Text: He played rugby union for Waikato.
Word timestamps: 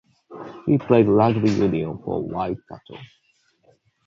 He 0.65 0.79
played 0.79 1.07
rugby 1.07 1.51
union 1.51 1.99
for 2.03 2.23
Waikato. 2.27 2.97